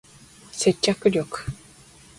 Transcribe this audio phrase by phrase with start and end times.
[0.51, 1.21] 接着力